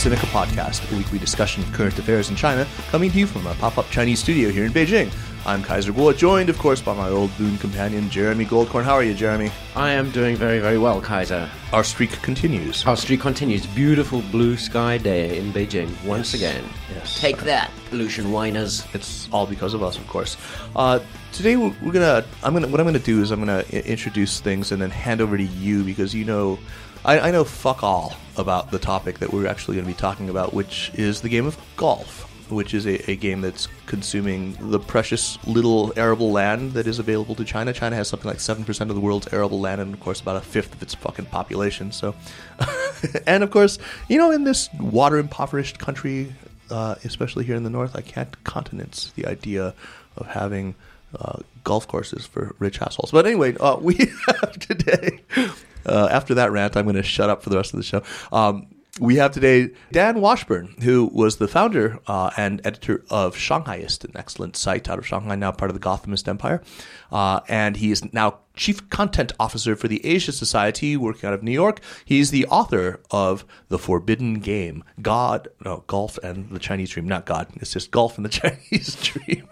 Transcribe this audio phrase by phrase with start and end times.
[0.00, 3.54] Sinica Podcast, a weekly discussion of current affairs in China, coming to you from a
[3.56, 5.12] pop up Chinese studio here in Beijing.
[5.44, 8.82] I'm Kaiser Kuo, joined, of course, by my old boon companion, Jeremy Goldkorn.
[8.84, 9.50] How are you, Jeremy?
[9.76, 11.50] I am doing very, very well, Kaiser.
[11.74, 12.86] Our streak continues.
[12.86, 13.66] Our streak continues.
[13.66, 16.34] Beautiful blue sky day in Beijing once Yes.
[16.34, 16.64] again.
[16.94, 17.20] Yes.
[17.20, 18.86] Take that, pollution whiners.
[18.94, 20.38] It's all because of us, of course.
[20.76, 21.00] Uh,
[21.32, 22.24] today we're, we're gonna.
[22.42, 22.68] I'm gonna.
[22.68, 25.84] What I'm gonna do is I'm gonna introduce things and then hand over to you
[25.84, 26.58] because you know,
[27.04, 30.28] I, I know fuck all about the topic that we're actually going to be talking
[30.28, 34.78] about, which is the game of golf, which is a, a game that's consuming the
[34.78, 37.72] precious little arable land that is available to China.
[37.72, 40.36] China has something like seven percent of the world's arable land, and of course about
[40.36, 41.92] a fifth of its fucking population.
[41.92, 42.14] So,
[43.26, 43.78] and of course,
[44.08, 46.32] you know, in this water impoverished country
[46.70, 49.74] uh, especially here in the north, I can't countenance the idea
[50.16, 50.74] of having
[51.18, 53.10] uh, golf courses for rich assholes.
[53.10, 53.94] But anyway, uh, we
[54.26, 55.20] have today.
[55.86, 58.02] Uh, after that rant, I'm going to shut up for the rest of the show.
[58.32, 64.04] Um, we have today Dan Washburn, who was the founder uh, and editor of Shanghaiist,
[64.04, 66.60] an excellent site out of Shanghai, now part of the Gothamist Empire.
[67.10, 71.42] Uh, and he is now chief content officer for the Asia Society, working out of
[71.42, 71.80] New York.
[72.04, 77.08] He's the author of The Forbidden Game God, no, Golf and the Chinese Dream.
[77.08, 78.28] Not God, it's just Golf and the
[78.70, 79.48] Chinese Dream.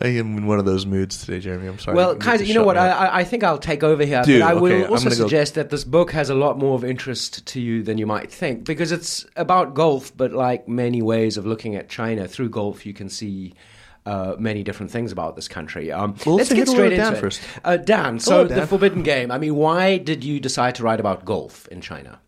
[0.00, 1.66] I am in one of those moods today, Jeremy.
[1.66, 1.96] I'm sorry.
[1.96, 2.76] Well, You Kaiser, you know what?
[2.76, 2.88] I.
[2.88, 4.22] I- I think I'll take over here.
[4.24, 6.58] Do, but I okay, will also gonna go- suggest that this book has a lot
[6.58, 10.68] more of interest to you than you might think because it's about golf, but like
[10.68, 13.54] many ways of looking at China through golf, you can see.
[14.06, 15.92] Uh, many different things about this country.
[15.92, 17.18] Um, Well, let's let's get straight into Dan it.
[17.20, 17.42] first.
[17.62, 19.30] Uh, Dan, so Hello, the Forbidden Game.
[19.30, 22.18] I mean, why did you decide to write about golf in China?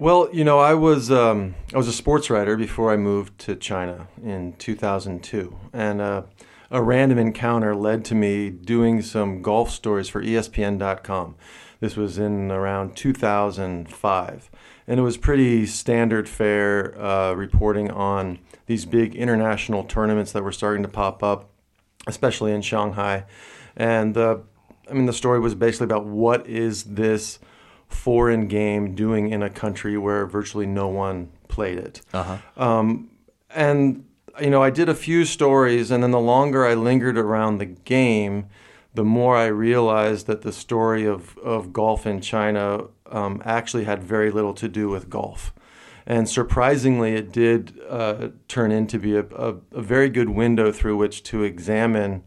[0.00, 3.54] Well, you know, I was um, I was a sports writer before I moved to
[3.54, 6.22] China in 2002, and uh,
[6.70, 11.36] a random encounter led to me doing some golf stories for ESPN.com.
[11.80, 14.50] This was in around 2005,
[14.86, 20.52] and it was pretty standard fare uh, reporting on these big international tournaments that were
[20.52, 21.50] starting to pop up,
[22.06, 23.24] especially in Shanghai,
[23.76, 24.38] and uh,
[24.90, 27.38] I mean the story was basically about what is this
[27.88, 32.00] foreign game doing in a country where virtually no one played it.
[32.12, 32.38] Uh-huh.
[32.56, 33.10] Um,
[33.54, 34.04] and
[34.40, 37.66] you know, I did a few stories, and then the longer I lingered around the
[37.66, 38.46] game,
[38.94, 44.02] the more I realized that the story of, of golf in China um, actually had
[44.02, 45.52] very little to do with golf.
[46.06, 50.96] And surprisingly, it did uh, turn into be a, a, a very good window through
[50.96, 52.22] which to examine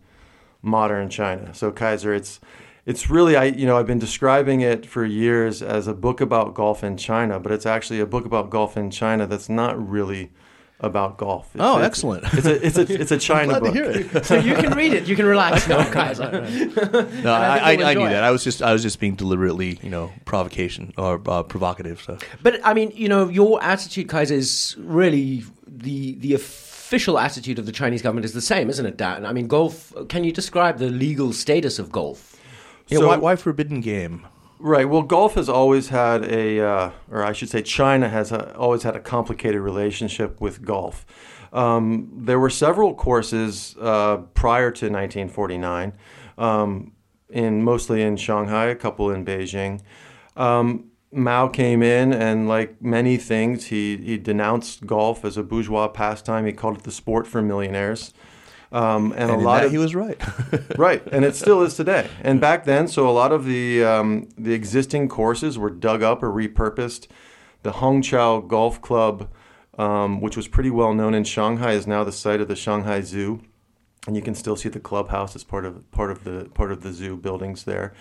[0.62, 1.54] modern China.
[1.54, 2.40] So Kaiser, it's
[2.86, 6.54] it's really I you know I've been describing it for years as a book about
[6.54, 10.32] golf in China, but it's actually a book about golf in China that's not really
[10.82, 11.48] about golf.
[11.54, 12.24] It's, Oh, it's- excellent.
[12.34, 13.74] It's a it's a it's a China Glad to book.
[13.76, 14.26] hear it.
[14.30, 15.08] So you can read it.
[15.08, 16.32] You can relax now, Kaiser.
[17.24, 18.24] No, I I, I, I knew enjoy that.
[18.24, 22.02] I was just I was just being deliberately, you know, provocation or uh, provocative.
[22.02, 27.60] So But I mean, you know, your attitude, Kaiser, is really the the official attitude
[27.60, 29.26] of the Chinese government is the same, isn't it, Dan?
[29.26, 29.94] I mean, golf.
[30.08, 32.38] Can you describe the legal status of golf?
[32.88, 34.26] yeah, So- why, why forbidden game?
[34.62, 34.90] Right.
[34.90, 38.84] Well, golf has always had a, uh, or I should say, China has a, always
[38.84, 41.06] had a complicated relationship with golf.
[41.54, 45.94] Um, there were several courses uh, prior to 1949,
[46.38, 46.92] um,
[47.30, 49.82] in mostly in Shanghai, a couple in Beijing.
[50.36, 55.88] Um, Mao came in, and like many things, he he denounced golf as a bourgeois
[55.88, 56.46] pastime.
[56.46, 58.14] He called it the sport for millionaires.
[58.72, 60.22] Um, and, And a lot of he was right.
[60.78, 62.08] right, and it still is today.
[62.22, 66.22] And back then, so a lot of the um, the existing courses were dug up
[66.22, 67.08] or repurposed.
[67.64, 69.30] The Hongqiao Golf Club,
[69.78, 73.02] um, which was pretty well known in Shanghai, is now the site of the Shanghai
[73.02, 73.42] Zoo,
[74.06, 76.84] and you can still see the clubhouse as part of part of the part of
[76.84, 77.94] the zoo buildings there.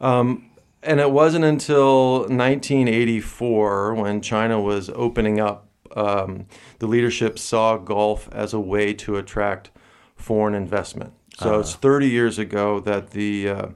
[0.00, 0.50] Um,
[0.82, 6.46] and it wasn't until 1984 when China was opening up, um,
[6.78, 9.70] the leadership saw golf as a way to attract
[10.18, 11.12] foreign investment.
[11.38, 13.66] So it's 30 years ago that the uh,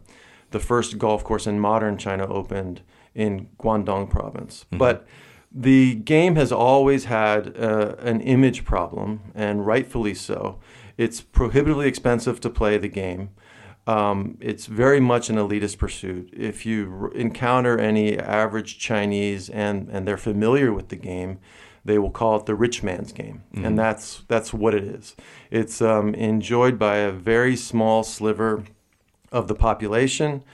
[0.51, 2.83] the first golf course in modern China opened
[3.15, 4.67] in Guangdong province.
[4.79, 5.07] But
[5.51, 10.59] the game has always had uh, an image problem, and rightfully so.
[10.99, 13.31] It's prohibitively expensive to play the game.
[13.87, 16.33] Um, it's very much an elitist pursuit.
[16.33, 21.39] If you r- encounter any average Chinese and, and they're familiar with the game,
[21.85, 25.17] they will call it the rich man's game, and that's that's what it is.
[25.51, 28.65] It's um, enjoyed by a very small sliver
[29.31, 30.45] of the population,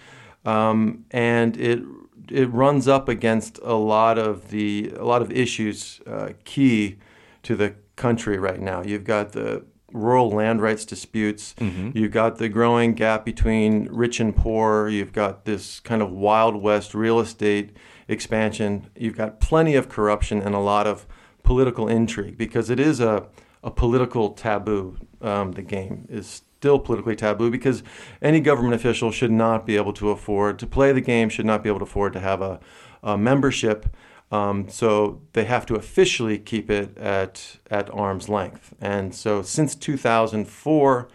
[0.45, 1.83] um, and it
[2.31, 6.97] it runs up against a lot of the a lot of issues uh, key
[7.43, 8.83] to the country right now.
[8.83, 11.55] You've got the rural land rights disputes.
[11.95, 14.89] You've got the growing gap between rich and poor.
[14.89, 17.77] You've got this kind of wild west real estate
[18.07, 18.89] expansion.
[18.95, 21.07] You've got plenty of corruption and a lot of
[21.49, 23.27] political intrigue because it is a,
[23.65, 24.99] a political taboo.
[25.23, 27.83] Um, the game is still politically taboo because
[28.21, 31.63] any government official should not be able to afford to play the game, should not
[31.63, 32.61] be able to afford to have a,
[33.03, 33.87] a membership.
[34.31, 38.75] Um, so they have to officially keep it at at arm's length.
[38.79, 41.09] And so since 2004,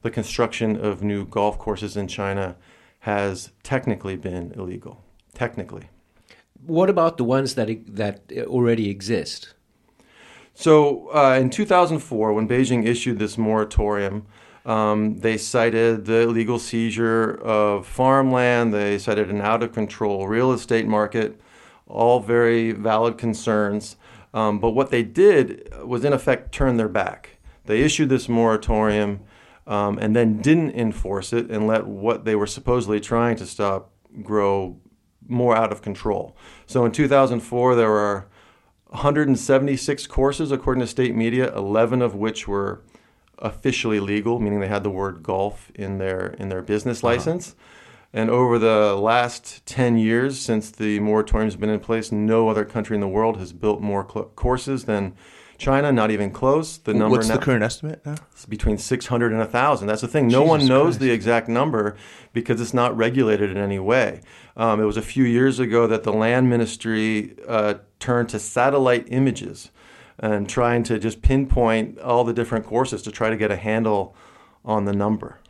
[0.00, 2.56] the construction of new golf courses in China
[3.00, 5.02] has technically been illegal.
[5.34, 5.90] Technically.
[6.66, 9.53] What about the ones that that already exist?
[10.54, 14.26] So uh, in 2004, when Beijing issued this moratorium,
[14.64, 18.72] um, they cited the illegal seizure of farmland.
[18.72, 21.40] They cited an out of control real estate market
[21.86, 23.96] all very valid concerns.
[24.32, 27.38] Um, but what they did was, in effect, turn their back.
[27.66, 29.20] They issued this moratorium
[29.66, 33.90] um, and then didn't enforce it and let what they were supposedly trying to stop
[34.22, 34.78] grow
[35.26, 36.36] more out of control.
[36.66, 38.26] So in 2004, there were
[38.94, 42.80] 176 courses, according to state media, 11 of which were
[43.38, 47.14] officially legal, meaning they had the word golf in their in their business uh-huh.
[47.14, 47.50] license.
[47.50, 47.70] Uh-huh.
[48.16, 52.64] And over the last 10 years, since the moratorium has been in place, no other
[52.64, 55.14] country in the world has built more cl- courses than
[55.58, 56.78] China, not even close.
[56.78, 58.14] The number What's now, the current estimate now?
[58.30, 59.88] It's between 600 and 1,000.
[59.88, 60.28] That's the thing.
[60.28, 61.00] No Jesus one knows Christ.
[61.00, 61.96] the exact number
[62.32, 64.20] because it's not regulated in any way.
[64.56, 69.06] Um, it was a few years ago that the land ministry uh, turned to satellite
[69.08, 69.70] images
[70.18, 74.14] and trying to just pinpoint all the different courses to try to get a handle
[74.64, 75.40] on the number.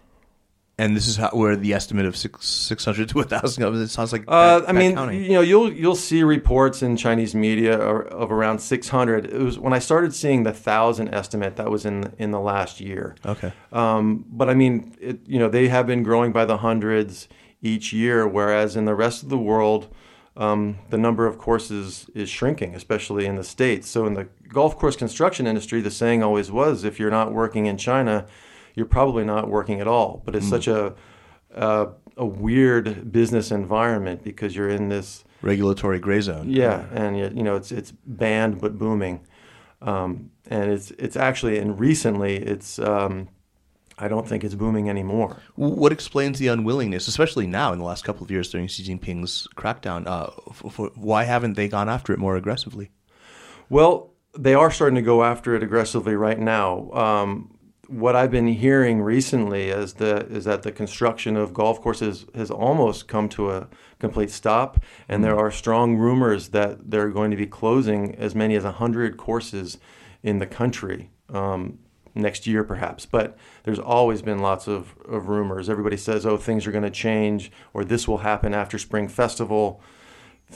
[0.76, 3.78] And this is how, where the estimate of six six hundred to thousand comes.
[3.78, 5.22] It sounds like uh, I mean, counting.
[5.22, 9.26] you know, you'll you'll see reports in Chinese media of around six hundred.
[9.26, 12.80] It was when I started seeing the thousand estimate that was in in the last
[12.80, 13.14] year.
[13.24, 13.52] Okay.
[13.70, 17.28] Um, but I mean, it, you know, they have been growing by the hundreds
[17.64, 19.88] each year, whereas in the rest of the world,
[20.36, 23.88] um, the number of courses is shrinking, especially in the states.
[23.88, 27.66] So in the golf course construction industry, the saying always was, if you're not working
[27.66, 28.26] in China
[28.74, 30.22] you're probably not working at all.
[30.24, 30.50] But it's mm.
[30.50, 30.94] such a,
[31.54, 36.50] a, a weird business environment because you're in this regulatory gray zone.
[36.50, 39.20] Yeah, and you know it's it's banned but booming,
[39.80, 42.78] um, and it's it's actually and recently it's.
[42.78, 43.28] Um,
[43.98, 45.36] I don't think it's booming anymore.
[45.54, 49.46] What explains the unwillingness, especially now in the last couple of years during Xi Jinping's
[49.56, 50.06] crackdown?
[50.06, 52.90] Uh, for, for, why haven't they gone after it more aggressively?
[53.68, 56.90] Well, they are starting to go after it aggressively right now.
[56.92, 57.56] Um,
[57.86, 62.50] what I've been hearing recently is the is that the construction of golf courses has
[62.50, 63.68] almost come to a
[63.98, 65.30] complete stop, and mm-hmm.
[65.30, 69.78] there are strong rumors that they're going to be closing as many as hundred courses
[70.22, 71.78] in the country um,
[72.14, 73.06] next year, perhaps.
[73.06, 75.68] But there's always been lots of, of rumors.
[75.68, 79.80] Everybody says, "Oh, things are going to change," or "This will happen after Spring Festival."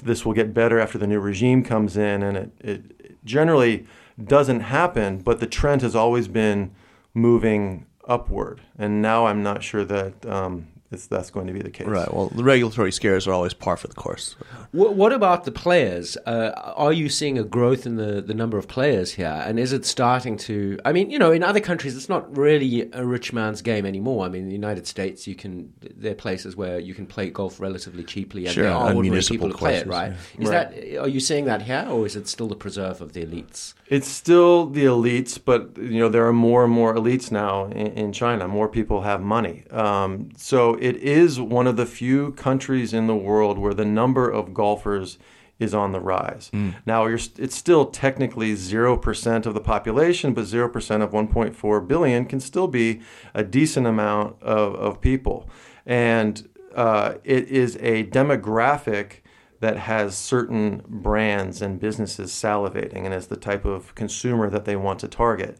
[0.02, 3.86] This will get better after the new regime comes in, and it, it generally
[4.22, 5.18] doesn't happen.
[5.18, 6.72] But the trend has always been
[7.14, 8.62] moving upward.
[8.78, 11.86] And now I'm not sure that um, that's going to be the case.
[11.86, 12.12] Right.
[12.12, 14.36] Well, the regulatory scares are always par for the course.
[14.72, 16.16] What, what about the players?
[16.24, 19.42] Uh, are you seeing a growth in the, the number of players here?
[19.46, 20.78] And is it starting to?
[20.86, 24.24] I mean, you know, in other countries, it's not really a rich man's game anymore.
[24.24, 27.28] I mean, in the United States, you can there are places where you can play
[27.28, 29.86] golf relatively cheaply, and sure, there are ordinary people who play it.
[29.86, 30.12] Right?
[30.38, 30.42] Yeah.
[30.42, 30.70] Is right.
[30.70, 33.74] that are you seeing that here, or is it still the preserve of the elites?
[33.88, 37.88] It's still the elites, but you know there are more and more elites now in,
[37.88, 38.48] in China.
[38.48, 43.16] More people have money, um, so it is one of the few countries in the
[43.16, 45.18] world where the number of golfers
[45.58, 46.50] is on the rise.
[46.52, 46.76] Mm.
[46.86, 52.24] Now it's still technically zero percent of the population, but zero percent of 1.4 billion
[52.26, 53.00] can still be
[53.34, 55.48] a decent amount of, of people,
[55.84, 59.20] and uh, it is a demographic
[59.60, 64.76] that has certain brands and businesses salivating and is the type of consumer that they
[64.76, 65.58] want to target.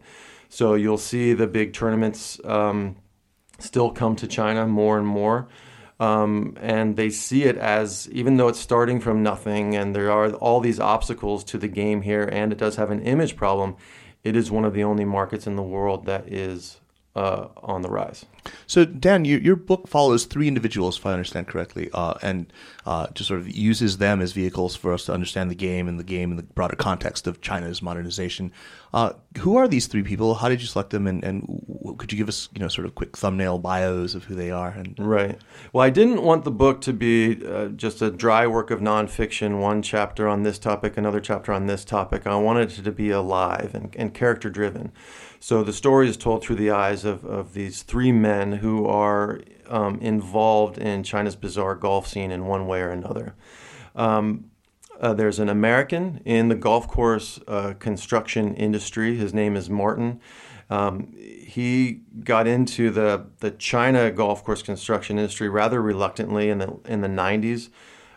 [0.48, 2.96] So you'll see the big tournaments um,
[3.58, 5.48] still come to China more and more.
[6.00, 10.32] Um, and they see it as, even though it's starting from nothing and there are
[10.34, 13.76] all these obstacles to the game here, and it does have an image problem,
[14.22, 16.80] it is one of the only markets in the world that is
[17.16, 18.24] uh, on the rise.
[18.68, 22.52] So, Dan, you, your book follows three individuals, if I understand correctly, uh, and
[22.86, 25.98] uh, just sort of uses them as vehicles for us to understand the game and
[25.98, 28.52] the game in the broader context of China's modernization.
[28.92, 30.35] Uh, who are these three people?
[30.35, 31.07] How did you select them?
[31.07, 34.35] And, and could you give us, you know, sort of quick thumbnail bios of who
[34.35, 34.71] they are?
[34.71, 35.38] And right.
[35.73, 39.61] Well, I didn't want the book to be uh, just a dry work of nonfiction,
[39.61, 42.26] one chapter on this topic, another chapter on this topic.
[42.26, 44.92] I wanted it to be alive and, and character driven.
[45.40, 49.40] So the story is told through the eyes of, of these three men who are
[49.68, 53.35] um, involved in China's bizarre golf scene in one way or another.
[53.95, 54.50] Um,
[55.00, 59.17] uh, there's an American in the golf course uh, construction industry.
[59.17, 60.21] His name is Martin.
[60.71, 66.78] Um, he got into the the China golf course construction industry rather reluctantly in the
[66.85, 67.71] in the 90s.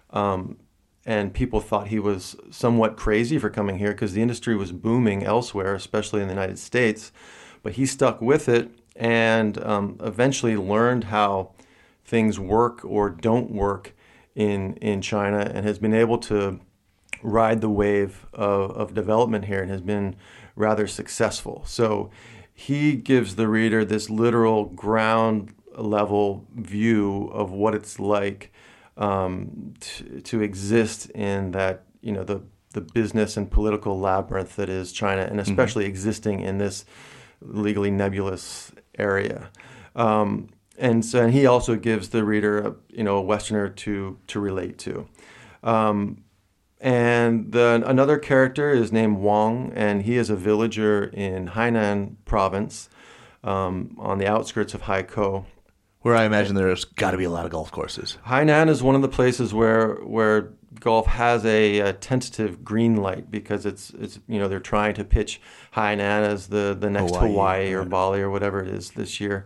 [0.10, 0.58] Um,
[1.06, 5.24] and people thought he was somewhat crazy for coming here because the industry was booming
[5.24, 7.12] elsewhere, especially in the United States.
[7.64, 11.54] But he stuck with it and um, eventually learned how
[12.04, 13.96] things work or don't work
[14.36, 16.60] in in China, and has been able to
[17.22, 20.16] ride the wave of, of development here, and has been
[20.56, 21.64] rather successful.
[21.66, 22.10] So
[22.54, 28.52] he gives the reader this literal ground level view of what it's like
[28.98, 34.70] um, to, to exist in that you know the the business and political labyrinth that
[34.70, 35.90] is China, and especially mm-hmm.
[35.90, 36.86] existing in this
[37.42, 39.50] legally nebulous area.
[39.96, 44.18] Um, and so and he also gives the reader, a, you know, a Westerner to
[44.28, 45.08] to relate to.
[45.64, 46.24] Um,
[46.82, 52.90] and the, another character is named Wang, and he is a villager in Hainan province
[53.44, 55.46] um, on the outskirts of Haikou.
[56.00, 58.18] Where I imagine there's got to be a lot of golf courses.
[58.26, 63.30] Hainan is one of the places where where golf has a, a, tentative green light
[63.30, 65.40] because it's it's you know they're trying to pitch
[65.76, 69.46] Hainan as the the next Hawaii, Hawaii or Bali or whatever it is this year,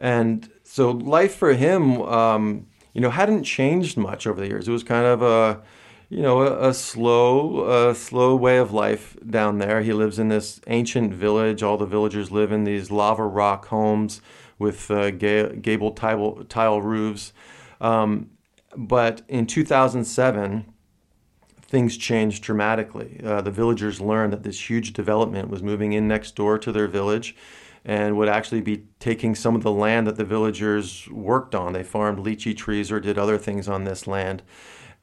[0.00, 4.66] and so life for him, um, you know, hadn't changed much over the years.
[4.66, 5.62] It was kind of a
[6.12, 9.80] you know, a, a, slow, a slow way of life down there.
[9.80, 11.62] He lives in this ancient village.
[11.62, 14.20] All the villagers live in these lava rock homes
[14.58, 17.32] with uh, ga- gable tile, tile roofs.
[17.80, 18.28] Um,
[18.76, 20.70] but in 2007,
[21.62, 23.18] things changed dramatically.
[23.24, 26.88] Uh, the villagers learned that this huge development was moving in next door to their
[26.88, 27.34] village
[27.86, 31.72] and would actually be taking some of the land that the villagers worked on.
[31.72, 34.42] They farmed lychee trees or did other things on this land.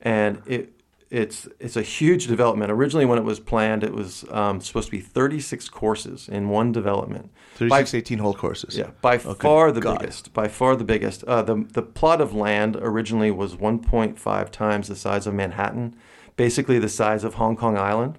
[0.01, 0.78] And it,
[1.11, 2.71] it's it's a huge development.
[2.71, 6.71] Originally, when it was planned, it was um, supposed to be 36 courses in one
[6.71, 7.31] development.
[7.55, 8.77] 36 18 hole courses.
[8.77, 9.99] Yeah, by far the God.
[9.99, 10.33] biggest.
[10.33, 11.23] By far the biggest.
[11.23, 15.95] Uh, the the plot of land originally was 1.5 times the size of Manhattan,
[16.35, 18.17] basically the size of Hong Kong Island.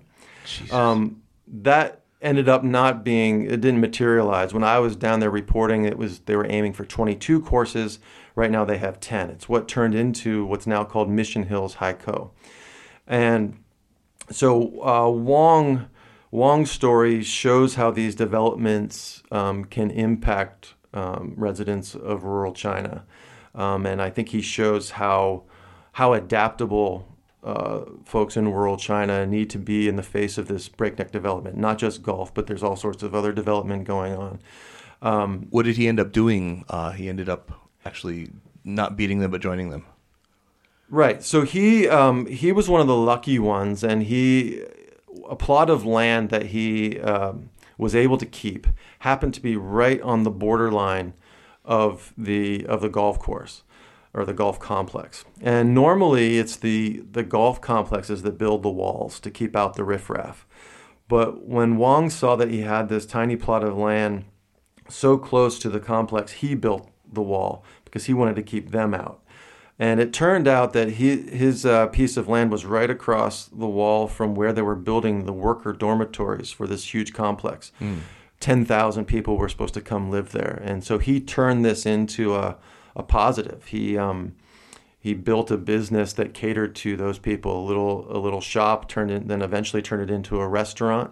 [0.73, 3.45] Um, that ended up not being.
[3.45, 4.53] It didn't materialize.
[4.53, 8.01] When I was down there reporting, it was they were aiming for 22 courses.
[8.35, 9.31] Right now they have 10.
[9.31, 12.31] It's what turned into what's now called Mission Hills Haikou.
[13.11, 13.59] And
[14.31, 15.87] so uh, Wang
[16.31, 23.05] Wang's story shows how these developments um, can impact um, residents of rural China,
[23.53, 25.43] um, and I think he shows how
[25.93, 27.09] how adaptable
[27.43, 31.57] uh, folks in rural China need to be in the face of this breakneck development.
[31.57, 34.39] Not just golf, but there's all sorts of other development going on.
[35.03, 36.65] Um, what did he end up doing?
[36.69, 37.51] Uh, he ended up
[37.85, 38.31] actually
[38.63, 39.85] not beating them, but joining them.
[40.91, 41.23] Right.
[41.23, 44.65] So he um, he was one of the lucky ones, and he
[45.29, 48.67] a plot of land that he um, was able to keep
[49.01, 51.15] happened to be right on the borderline
[51.65, 53.63] of the of the golf course
[54.13, 55.25] or the golf complex.
[55.41, 59.85] And normally it's the the golf complexes that build the walls to keep out the
[59.85, 60.45] riffraff.
[61.07, 64.25] But when Wong saw that he had this tiny plot of land
[64.89, 68.95] so close to the complex, he built the wall because he wanted to keep them
[68.95, 69.20] out.
[69.81, 73.67] And it turned out that he, his uh, piece of land was right across the
[73.67, 77.73] wall from where they were building the worker dormitories for this huge complex.
[77.81, 78.01] Mm.
[78.41, 80.61] 10,000 people were supposed to come live there.
[80.63, 82.59] And so he turned this into a,
[82.95, 83.69] a positive.
[83.69, 84.35] He, um,
[84.99, 89.11] he built a business that catered to those people, a little, a little shop, turned
[89.11, 91.11] it, then eventually turned it into a restaurant.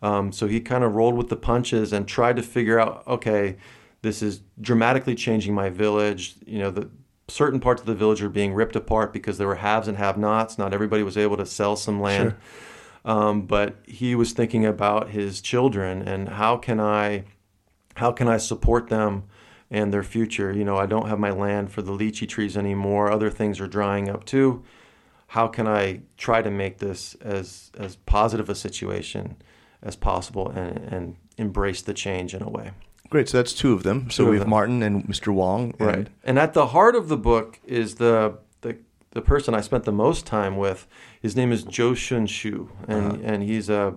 [0.00, 3.56] Um, so he kind of rolled with the punches and tried to figure out, okay,
[4.00, 6.36] this is dramatically changing my village.
[6.46, 6.88] You know, the,
[7.28, 10.58] certain parts of the village are being ripped apart because there were haves and have-nots.
[10.58, 12.30] Not everybody was able to sell some land.
[12.30, 12.38] Sure.
[13.04, 17.24] Um, but he was thinking about his children and how can I,
[17.94, 19.24] how can I support them
[19.70, 20.52] and their future?
[20.52, 23.10] You know, I don't have my land for the lychee trees anymore.
[23.10, 24.64] Other things are drying up too.
[25.28, 29.36] How can I try to make this as as positive a situation
[29.82, 32.72] as possible and, and embrace the change in a way?
[33.10, 33.28] Great.
[33.28, 34.10] So that's two of them.
[34.10, 35.32] So we have Martin and Mr.
[35.32, 35.74] Wong.
[35.78, 36.08] And right.
[36.24, 38.76] And at the heart of the book is the the
[39.12, 40.86] the person I spent the most time with.
[41.20, 43.22] His name is Zhou Xunshu, and uh-huh.
[43.22, 43.94] and he's a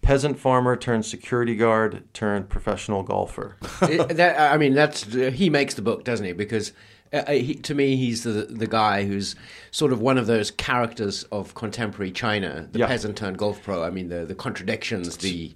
[0.00, 3.56] peasant farmer turned security guard turned professional golfer.
[3.82, 6.32] it, that, I mean, that's he makes the book, doesn't he?
[6.32, 6.72] Because.
[7.14, 9.36] Uh, uh, he, to me, he's the the guy who's
[9.70, 12.86] sort of one of those characters of contemporary China, the yeah.
[12.86, 13.84] peasant turned golf pro.
[13.84, 15.54] I mean, the the contradictions, the.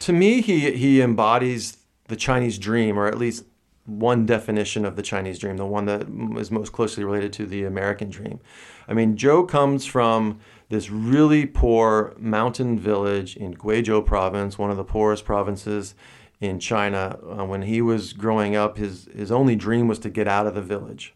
[0.00, 1.78] To me, he he embodies
[2.12, 3.46] the Chinese dream, or at least
[3.86, 6.02] one definition of the Chinese dream, the one that
[6.38, 8.38] is most closely related to the American dream.
[8.86, 10.38] I mean, Zhou comes from
[10.68, 15.94] this really poor mountain village in Guizhou province, one of the poorest provinces
[16.38, 17.18] in China.
[17.26, 20.54] Uh, when he was growing up, his, his only dream was to get out of
[20.54, 21.14] the village.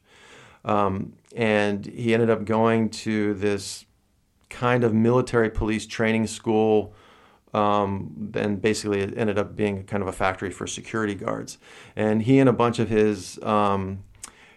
[0.64, 3.84] Um, and he ended up going to this
[4.48, 6.94] kind of military police training school.
[7.54, 11.58] Um, and basically, it ended up being kind of a factory for security guards.
[11.94, 14.04] And he and a bunch of his um,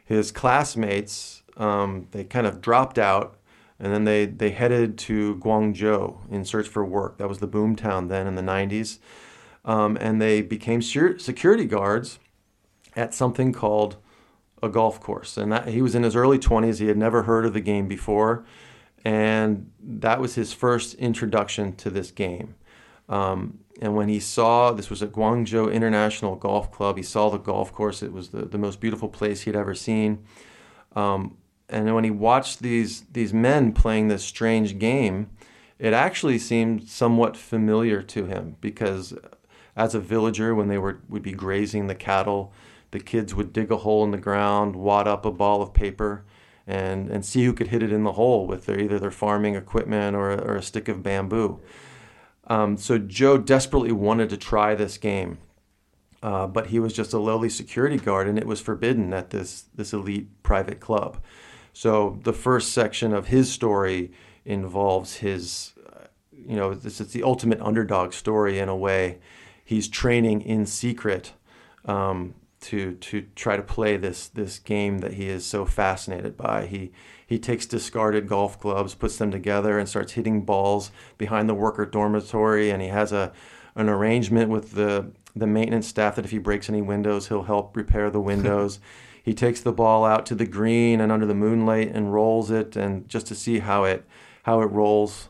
[0.03, 3.39] his classmates, um, they kind of dropped out
[3.79, 7.17] and then they, they headed to Guangzhou in search for work.
[7.17, 8.99] That was the boom town then in the 90s.
[9.63, 12.19] Um, and they became security guards
[12.95, 13.95] at something called
[14.61, 15.37] a golf course.
[15.37, 16.79] And that, he was in his early 20s.
[16.79, 18.43] He had never heard of the game before.
[19.05, 22.55] And that was his first introduction to this game.
[23.09, 27.37] Um, and when he saw this was at Guangzhou International Golf Club, he saw the
[27.37, 28.03] golf course.
[28.03, 30.25] It was the, the most beautiful place he'd ever seen.
[30.95, 31.37] Um,
[31.69, 35.29] and when he watched these these men playing this strange game,
[35.77, 39.13] it actually seemed somewhat familiar to him because
[39.75, 42.51] as a villager, when they were would be grazing the cattle,
[42.91, 46.25] the kids would dig a hole in the ground, wad up a ball of paper,
[46.67, 49.55] and and see who could hit it in the hole with their either their farming
[49.55, 51.61] equipment or, or a stick of bamboo.
[52.49, 55.37] Um, so Zhou desperately wanted to try this game,
[56.23, 59.65] uh, but he was just a lowly security guard, and it was forbidden at this
[59.75, 61.21] this elite private club.
[61.73, 64.11] So the first section of his story
[64.43, 69.19] involves his, uh, you know, this is the ultimate underdog story in a way.
[69.63, 71.33] He's training in secret
[71.85, 76.65] um, to to try to play this this game that he is so fascinated by.
[76.65, 76.91] He
[77.25, 81.85] he takes discarded golf clubs, puts them together, and starts hitting balls behind the worker
[81.85, 82.69] dormitory.
[82.69, 83.31] And he has a
[83.75, 87.77] an arrangement with the the maintenance staff that if he breaks any windows, he'll help
[87.77, 88.79] repair the windows.
[89.23, 92.75] he takes the ball out to the green and under the moonlight and rolls it,
[92.75, 94.05] and just to see how it
[94.43, 95.29] how it rolls.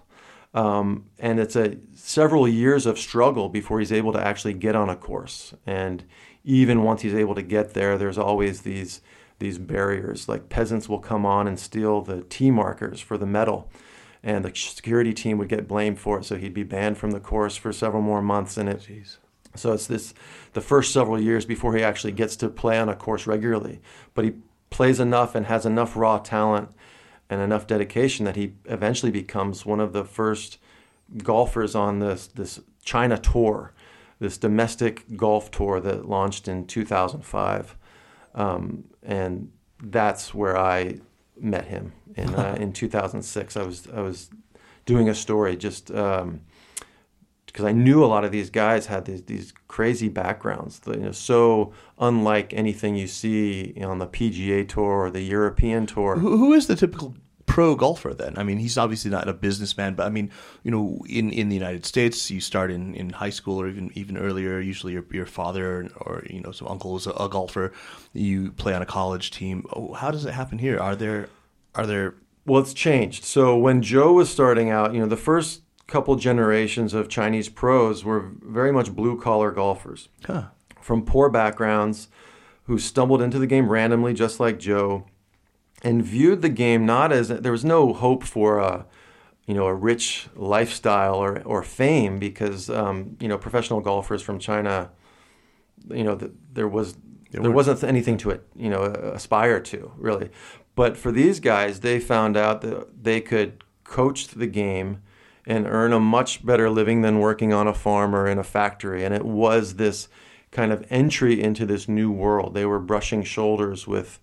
[0.53, 4.89] Um, and it's a several years of struggle before he's able to actually get on
[4.89, 5.53] a course.
[5.65, 6.03] And
[6.43, 9.01] even once he's able to get there, there's always these
[9.39, 10.27] these barriers.
[10.27, 13.69] Like peasants will come on and steal the tee markers for the medal,
[14.23, 16.25] and the security team would get blamed for it.
[16.25, 18.57] So he'd be banned from the course for several more months.
[18.57, 19.17] And it Jeez.
[19.55, 20.13] So it's this
[20.53, 23.81] the first several years before he actually gets to play on a course regularly.
[24.13, 24.33] But he
[24.69, 26.69] plays enough and has enough raw talent
[27.29, 30.57] and enough dedication that he eventually becomes one of the first
[31.17, 33.73] golfers on this this China tour,
[34.19, 37.75] this domestic golf tour that launched in 2005,
[38.35, 39.51] um, and
[39.81, 40.99] that's where I
[41.39, 43.57] met him in uh, in 2006.
[43.57, 44.29] I was I was
[44.85, 45.91] doing a story just.
[45.91, 46.41] Um,
[47.45, 51.11] because I knew a lot of these guys had these, these crazy backgrounds, you know,
[51.11, 56.17] so unlike anything you see on the PGA Tour or the European Tour.
[56.17, 57.15] Who, who is the typical
[57.49, 58.37] pro golfer then?
[58.37, 60.31] I mean, he's obviously not a businessman, but I mean,
[60.63, 63.91] you know, in, in the United States, you start in, in high school or even
[63.95, 64.59] even earlier.
[64.59, 67.73] Usually, your your father or you know some uncle is a, a golfer.
[68.13, 69.65] You play on a college team.
[69.73, 70.79] Oh, how does it happen here?
[70.79, 71.29] Are there
[71.75, 73.25] are there well, it's changed.
[73.25, 78.03] So when Zhou was starting out, you know, the first couple generations of Chinese pros
[78.03, 80.45] were very much blue collar golfers huh.
[80.81, 82.07] from poor backgrounds
[82.63, 85.03] who stumbled into the game randomly, just like Zhou,
[85.83, 88.85] and viewed the game not as there was no hope for a
[89.45, 94.39] you know a rich lifestyle or, or fame because um, you know professional golfers from
[94.39, 94.91] China,
[95.89, 96.95] you know the, there was
[97.31, 100.29] there wasn't anything to it you know aspire to really,
[100.75, 105.01] but for these guys they found out that they could coach the game
[105.45, 109.03] and earn a much better living than working on a farm or in a factory.
[109.03, 110.07] And it was this
[110.51, 112.53] kind of entry into this new world.
[112.53, 114.19] They were brushing shoulders with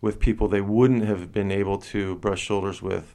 [0.00, 3.14] with people they wouldn't have been able to brush shoulders with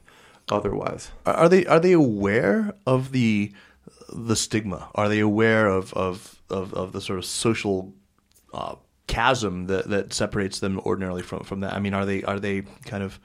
[0.50, 1.10] otherwise.
[1.24, 3.52] Are they are they aware of the
[4.12, 4.88] the stigma?
[4.94, 7.92] Are they aware of of of, of the sort of social
[8.54, 11.74] uh, chasm that, that separates them ordinarily from from that?
[11.74, 13.18] I mean, are they are they kind of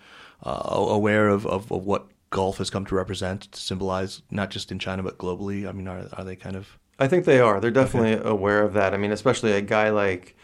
[0.43, 4.71] uh, aware of, of, of what golf has come to represent, to symbolize, not just
[4.71, 5.67] in China but globally?
[5.67, 6.77] I mean, are are they kind of?
[6.99, 7.59] I think they are.
[7.59, 8.29] They're definitely okay.
[8.29, 8.93] aware of that.
[8.93, 10.35] I mean, especially a guy like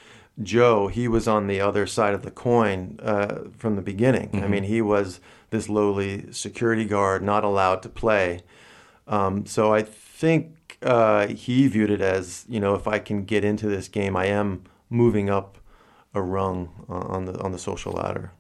[0.42, 0.92] Zhou.
[0.92, 4.30] He was on the other side of the coin uh, from the beginning.
[4.30, 4.44] Mm-hmm.
[4.44, 5.20] I mean, he was
[5.50, 8.42] this lowly security guard, not allowed to play.
[9.08, 13.44] Um, so I think uh, he viewed it as, you know, if I can get
[13.44, 15.58] into this game, I am moving up
[16.14, 18.32] a rung on the on the social ladder.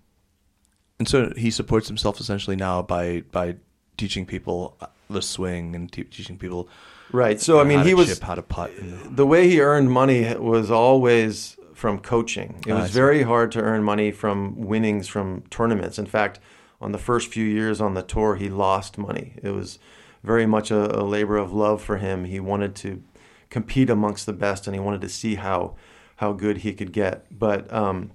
[1.00, 3.58] And so he supports himself essentially now by by
[3.98, 4.78] teaching people
[5.10, 6.70] the swing and te- teaching people
[7.12, 7.40] right.
[7.40, 8.72] So I mean, he was chip, how to putt.
[9.16, 12.56] The way he earned money was always from coaching.
[12.66, 16.00] It was very hard to earn money from winnings from tournaments.
[16.00, 16.40] In fact,
[16.82, 19.36] on the first few years on the tour, he lost money.
[19.44, 19.78] It was
[20.24, 22.26] very much a, a labor of love for him.
[22.26, 23.04] He wanted to
[23.52, 25.76] compete amongst the best, and he wanted to see how
[26.16, 27.26] how good he could get.
[27.30, 28.10] But um,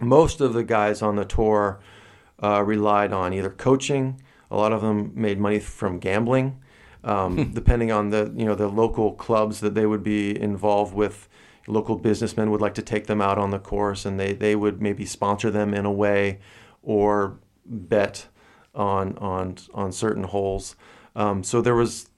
[0.00, 1.80] most of the guys on the tour
[2.40, 4.22] uh, relied on either coaching.
[4.52, 6.60] A lot of them made money from gambling,
[7.02, 11.28] um, depending on the you know the local clubs that they would be involved with.
[11.70, 14.82] Local businessmen would like to take them out on the course, and they they would
[14.82, 16.38] maybe sponsor them in a way,
[16.82, 18.26] or bet
[18.74, 20.76] on on on certain holes.
[21.16, 22.08] Um, so there was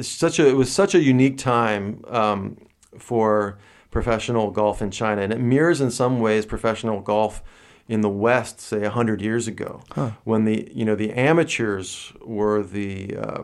[0.00, 2.56] such a it was such a unique time um,
[2.98, 3.58] for
[3.90, 7.42] professional golf in China, and it mirrors in some ways professional golf
[7.88, 10.10] in the West, say hundred years ago, huh.
[10.24, 13.42] when the you know the amateurs were the uh,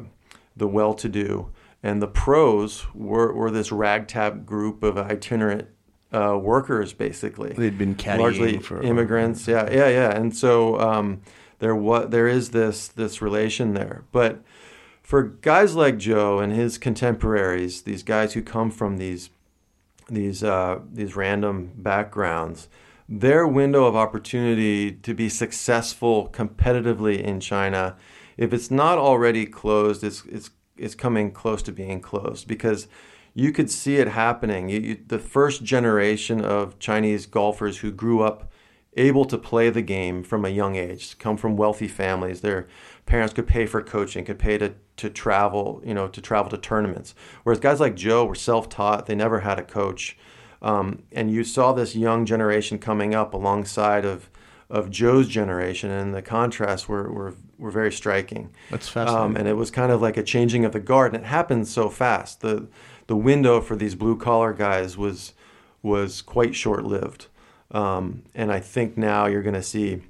[0.56, 1.50] the well-to-do,
[1.84, 5.68] and the pros were, were this ragtag group of itinerant
[6.12, 7.52] uh, workers, basically.
[7.52, 9.46] They'd been largely for immigrants.
[9.46, 10.10] Yeah, yeah, yeah.
[10.10, 11.20] And so um,
[11.58, 14.42] there what there is this this relation there, but
[15.02, 19.28] for guys like Zhou and his contemporaries, these guys who come from these
[20.08, 22.68] these uh, these random backgrounds,
[23.06, 27.96] their window of opportunity to be successful competitively in China,
[28.38, 32.88] if it's not already closed, it's it's it's coming close to being closed because
[33.34, 34.68] you could see it happening.
[34.68, 38.52] You, you, the first generation of Chinese golfers who grew up
[38.96, 42.68] able to play the game from a young age, come from wealthy families, their
[43.06, 46.56] parents could pay for coaching, could pay to to travel, you know, to travel to
[46.56, 47.16] tournaments.
[47.42, 50.16] Whereas guys like Zhou were self-taught; they never had a coach.
[50.62, 54.30] Um, and you saw this young generation coming up alongside of
[54.70, 58.50] of Zhou's generation, and the contrasts were, were, were very striking.
[58.70, 59.24] That's fascinating.
[59.24, 61.68] Um, and it was kind of like a changing of the guard, and it happened
[61.68, 62.40] so fast.
[62.40, 62.68] the
[63.06, 65.34] The window for these blue collar guys was
[65.82, 67.26] was quite short lived,
[67.70, 70.02] um, and I think now you're going to see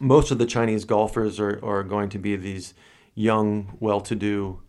[0.00, 2.74] most of the Chinese golfers are, are going to be these
[3.14, 4.60] young, well to do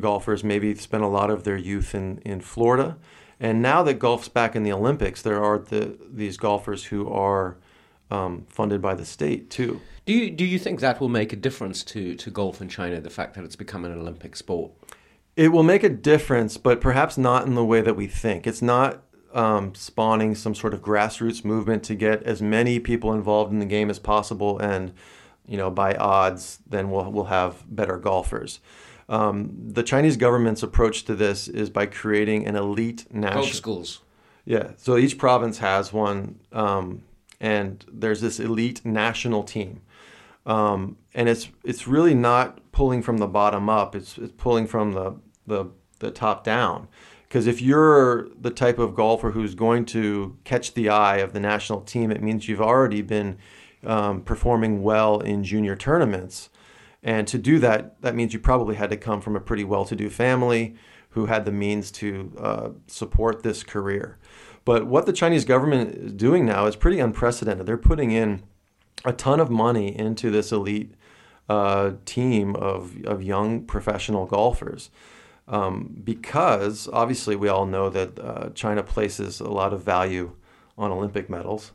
[0.00, 0.42] golfers.
[0.42, 2.96] Maybe spent a lot of their youth in in Florida
[3.40, 7.56] and now that golf's back in the Olympics, there are the, these golfers who are
[8.10, 9.80] um, funded by the state too.
[10.06, 13.00] Do you do you think that will make a difference to to golf in China?
[13.00, 14.72] The fact that it's become an Olympic sport.
[15.36, 18.46] It will make a difference, but perhaps not in the way that we think.
[18.46, 23.52] It's not um, spawning some sort of grassroots movement to get as many people involved
[23.52, 24.92] in the game as possible, and
[25.46, 28.60] you know, by odds, then we'll we'll have better golfers.
[29.08, 34.00] Um, the Chinese government's approach to this is by creating an elite national golf schools.
[34.44, 37.02] Yeah, so each province has one, um,
[37.40, 39.82] and there's this elite national team,
[40.46, 43.94] um, and it's it's really not pulling from the bottom up.
[43.94, 46.88] It's it's pulling from the the, the top down.
[47.28, 51.40] Because if you're the type of golfer who's going to catch the eye of the
[51.40, 53.36] national team, it means you've already been
[53.84, 56.48] um, performing well in junior tournaments.
[57.02, 59.84] And to do that, that means you probably had to come from a pretty well
[59.84, 60.74] to do family
[61.10, 64.18] who had the means to uh, support this career.
[64.68, 67.64] But what the Chinese government is doing now is pretty unprecedented.
[67.64, 68.42] They're putting in
[69.02, 70.92] a ton of money into this elite
[71.48, 74.90] uh, team of, of young professional golfers.
[75.46, 80.32] Um, because obviously, we all know that uh, China places a lot of value
[80.76, 81.72] on Olympic medals.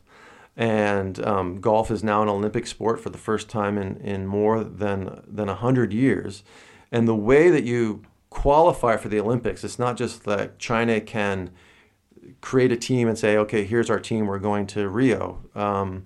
[0.56, 4.62] And um, golf is now an Olympic sport for the first time in, in more
[4.62, 6.44] than than hundred years.
[6.92, 11.50] And the way that you qualify for the Olympics, it's not just that China can
[12.44, 15.42] create a team and say, okay, here's our team, we're going to Rio.
[15.54, 16.04] Um,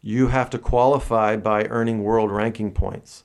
[0.00, 3.24] you have to qualify by earning world ranking points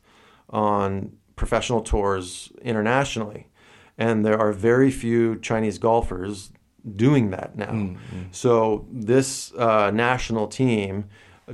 [0.50, 3.48] on professional tours internationally.
[3.96, 6.52] And there are very few Chinese golfers
[6.96, 7.72] doing that now.
[7.72, 8.22] Mm-hmm.
[8.32, 11.06] So this uh, national team,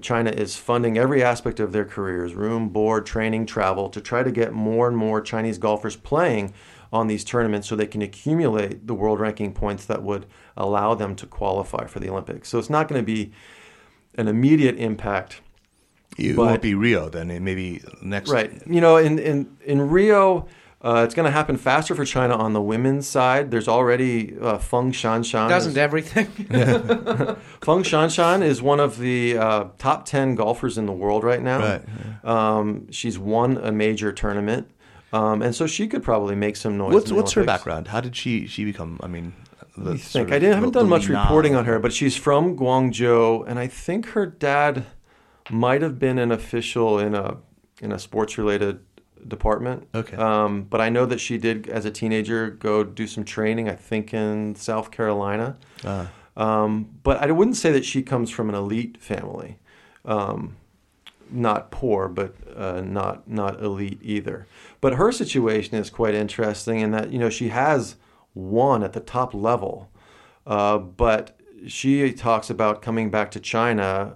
[0.02, 4.32] China is funding every aspect of their careers, room, board, training, travel, to try to
[4.32, 6.54] get more and more Chinese golfers playing
[6.93, 11.15] on these tournaments so they can accumulate the world ranking points that would allow them
[11.15, 12.47] to qualify for the Olympics.
[12.47, 13.34] So it's not going to be
[14.15, 15.41] an immediate impact.
[16.19, 17.32] It but, won't be Rio then.
[17.32, 18.29] It may be next.
[18.29, 18.62] Right.
[18.67, 20.47] You know, in in in Rio,
[20.84, 23.49] uh, it's going to happen faster for China on the women's side.
[23.49, 25.49] There's already uh, Feng Shanshan.
[25.49, 26.25] Doesn't is, everything?
[26.27, 31.60] Feng Shanshan is one of the uh, top 10 golfers in the world right now.
[31.60, 32.25] Right.
[32.25, 34.69] Um, she's won a major tournament.
[35.13, 36.93] Um, and so she could probably make some noise.
[36.93, 37.88] What's, what's her background?
[37.88, 39.34] How did she, she become, I mean,
[39.78, 43.58] I think I didn't, haven't done much reporting on her, but she's from Guangzhou, and
[43.58, 44.86] I think her dad
[45.49, 47.38] might have been an official in a
[47.82, 48.80] in a sports related
[49.28, 49.88] department.
[49.95, 50.15] Okay.
[50.15, 53.67] Um, but I know that she did, as a teenager, go do some training.
[53.67, 55.58] I think in South Carolina.
[55.84, 56.06] Uh.
[56.38, 59.58] Um, but I wouldn't say that she comes from an elite family.
[60.06, 60.56] Um,
[61.32, 64.48] not poor, but uh, not not elite either.
[64.82, 67.96] But her situation is quite interesting in that you know she has
[68.34, 69.90] won at the top level,
[70.46, 74.16] uh, but she talks about coming back to China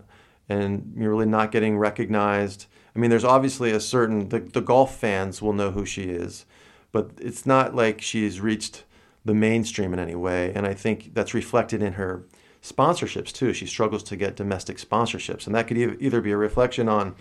[0.49, 2.65] and you're really not getting recognized.
[2.95, 6.45] I mean, there's obviously a certain the, the golf fans will know who she is,
[6.91, 8.83] but it's not like she's reached
[9.25, 10.51] the mainstream in any way.
[10.53, 12.23] And I think that's reflected in her
[12.71, 13.53] sponsorships too.
[13.53, 17.15] She struggles to get domestic sponsorships, and that could e- either be a reflection on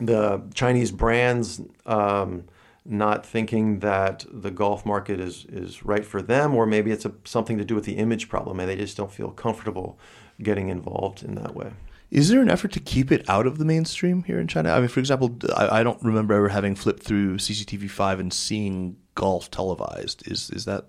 [0.00, 2.44] the Chinese brands um,
[2.84, 7.12] not thinking that the golf market is is right for them, or maybe it's a,
[7.24, 9.98] something to do with the image problem, and they just don't feel comfortable
[10.42, 11.72] getting involved in that way.
[12.10, 14.70] Is there an effort to keep it out of the mainstream here in China?
[14.72, 18.32] I mean, for example, I, I don't remember ever having flipped through CCTV five and
[18.32, 20.26] seeing golf televised.
[20.30, 20.86] Is is that?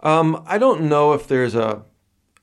[0.00, 1.82] Um, I don't know if there's a,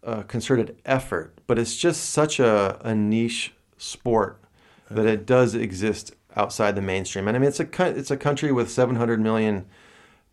[0.06, 4.42] a, concerted effort, but it's just such a, a niche sport
[4.90, 7.28] that it does exist outside the mainstream.
[7.28, 9.66] And I mean, it's a it's a country with 700 million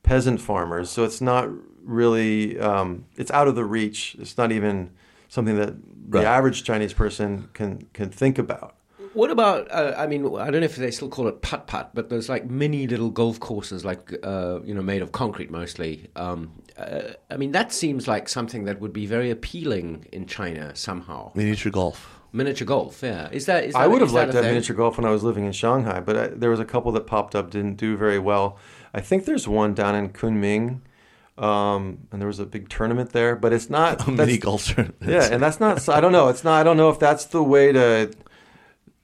[0.03, 1.49] peasant farmers, so it's not
[1.83, 4.17] really um, it's out of the reach.
[4.19, 4.91] It's not even
[5.29, 5.75] something that
[6.11, 8.77] the average Chinese person can can think about.
[9.15, 9.71] What about?
[9.71, 12.29] Uh, I mean, I don't know if they still call it putt putt, but there's
[12.29, 16.09] like mini little golf courses, like uh, you know, made of concrete mostly.
[16.17, 20.75] Um, uh, I mean, that seems like something that would be very appealing in China
[20.75, 21.33] somehow.
[21.35, 22.21] Miniature golf.
[22.33, 23.29] Miniature golf, yeah.
[23.31, 23.65] Is that?
[23.65, 26.01] Is that I would have liked that, miniature golf when I was living in Shanghai,
[26.01, 28.57] but I, there was a couple that popped up didn't do very well.
[28.95, 30.81] I think there's one down in Kunming,
[31.37, 34.97] um, and there was a big tournament there, but it's not a mini golf tournament.
[35.07, 35.87] Yeah, and that's not.
[35.91, 36.29] I don't know.
[36.29, 36.59] It's not.
[36.59, 38.11] I don't know if that's the way to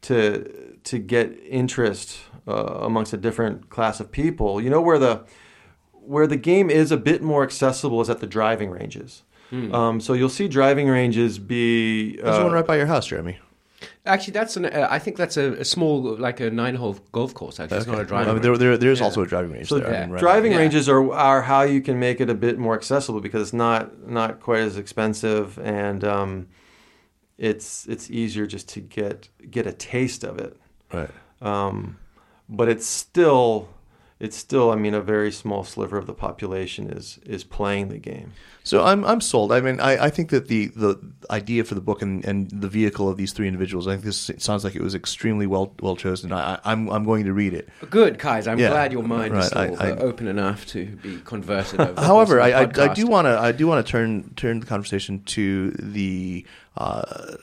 [0.02, 4.60] to to get interest uh, amongst a different class of people.
[4.60, 5.24] You know where the
[5.92, 9.22] where the game is a bit more accessible is at the driving ranges.
[9.50, 9.74] Hmm.
[9.74, 12.18] Um, so you'll see driving ranges be.
[12.20, 13.38] Uh, There's one right by your house, Jeremy.
[14.04, 14.66] Actually, that's an.
[14.66, 17.60] Uh, I think that's a, a, small, like a nine-hole golf course.
[17.60, 17.82] Actually, okay.
[17.82, 18.30] it's not a driving.
[18.30, 19.04] I mean, there, there, there's yeah.
[19.04, 19.90] also a driving range so there.
[19.90, 19.98] Yeah.
[19.98, 20.58] I mean, right driving yeah.
[20.58, 24.08] ranges are are how you can make it a bit more accessible because it's not
[24.08, 26.48] not quite as expensive and um,
[27.38, 30.56] it's it's easier just to get get a taste of it.
[30.92, 31.10] Right.
[31.40, 31.98] Um,
[32.48, 33.68] but it's still
[34.20, 37.98] it's still, I mean, a very small sliver of the population is is playing the
[37.98, 38.32] game.
[38.64, 39.52] So I'm I'm sold.
[39.52, 41.00] I mean, I, I think that the, the
[41.30, 44.30] idea for the book and, and the vehicle of these three individuals, I think this
[44.38, 46.32] sounds like it was extremely well well chosen.
[46.32, 47.68] I, I'm I'm going to read it.
[47.90, 48.48] Good, Kais.
[48.48, 48.70] I'm yeah.
[48.70, 49.40] glad your mind right.
[49.40, 51.80] is still I, I, open enough to be converted.
[51.80, 52.00] Over.
[52.00, 55.22] However, I, I, I do want to I do want to turn turn the conversation
[55.26, 56.44] to the
[56.76, 57.36] uh,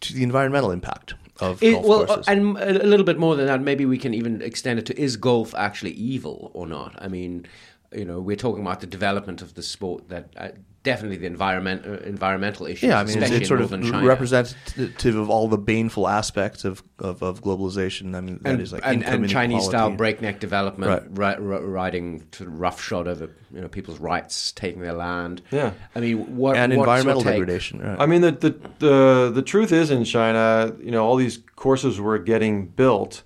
[0.00, 2.28] to the environmental impact of it, golf well, uh, courses.
[2.28, 5.16] and a little bit more than that, maybe we can even extend it to: is
[5.16, 6.94] golf actually evil or not?
[6.98, 7.46] I mean,
[7.92, 10.48] you know, we're talking about the development of the sport that uh,
[10.86, 12.84] definitely the environment uh, environmental issues.
[12.88, 14.06] Yeah, I mean, it's, it's sort of China.
[14.06, 18.14] representative of all the baneful aspects of, of, of globalization.
[18.14, 21.38] I mean, that and, is like and, and Chinese style breakneck development, right.
[21.38, 25.42] ri- ri- riding to roughshod over you know people's rights, taking their land.
[25.50, 27.82] Yeah, I mean, what and environmental degradation.
[27.82, 28.00] Right.
[28.00, 32.00] I mean, the, the the the truth is in China, you know, all these courses
[32.00, 33.24] were getting built.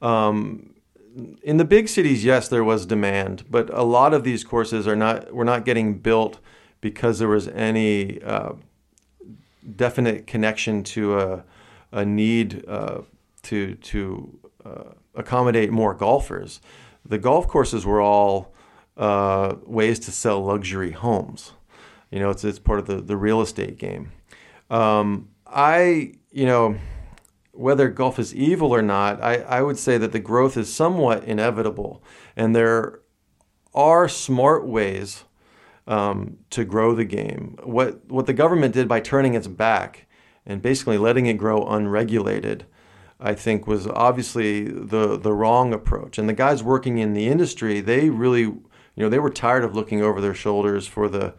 [0.00, 0.70] Um,
[1.42, 4.96] in the big cities, yes, there was demand, but a lot of these courses are
[4.96, 6.40] not were not getting built
[6.82, 8.52] because there was any uh,
[9.76, 11.44] definite connection to a,
[11.92, 13.00] a need uh,
[13.44, 16.60] to to uh, accommodate more golfers.
[17.06, 18.52] The golf courses were all
[18.98, 21.52] uh, ways to sell luxury homes.
[22.10, 24.12] You know, it's it's part of the the real estate game.
[24.68, 26.76] Um, I you know
[27.52, 31.22] whether golf is evil or not, I, I would say that the growth is somewhat
[31.24, 32.02] inevitable,
[32.34, 33.00] and there
[33.74, 35.24] are smart ways
[35.86, 37.56] um, to grow the game.
[37.62, 40.06] What what the government did by turning its back
[40.46, 42.66] and basically letting it grow unregulated,
[43.20, 46.18] I think was obviously the the wrong approach.
[46.18, 48.62] And the guys working in the industry, they really, you
[48.96, 51.34] know, they were tired of looking over their shoulders for the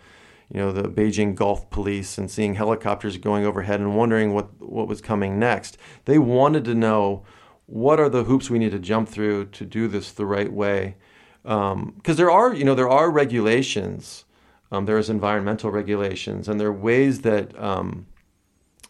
[0.50, 4.88] you know the Beijing Golf Police and seeing helicopters going overhead and wondering what what
[4.88, 5.78] was coming next.
[6.06, 7.24] They wanted to know
[7.66, 10.96] what are the hoops we need to jump through to do this the right way,
[11.44, 14.26] because um, there are you know there are regulations
[14.74, 18.08] um, there's environmental regulations, and there are ways that um,